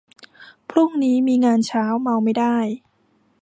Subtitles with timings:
[0.69, 2.57] พรุ่งนี้มีงานเช้า เมาไม่ได้